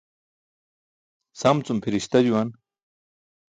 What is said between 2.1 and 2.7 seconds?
juwan.